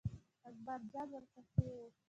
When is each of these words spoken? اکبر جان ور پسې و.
اکبر 0.49 0.79
جان 0.91 1.07
ور 1.13 1.25
پسې 1.33 1.65
و. 1.75 1.79